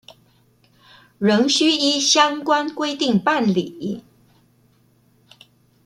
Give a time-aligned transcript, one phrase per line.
[1.19, 4.03] 仍須依相關規定辦理